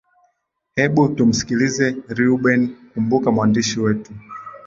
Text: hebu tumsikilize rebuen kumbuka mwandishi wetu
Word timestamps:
hebu 0.77 1.01
tumsikilize 1.15 1.85
rebuen 2.17 2.61
kumbuka 2.93 3.27
mwandishi 3.35 3.77
wetu 3.83 4.11